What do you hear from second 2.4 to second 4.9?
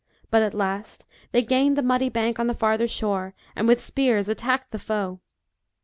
the farther shore, and with spears attacked the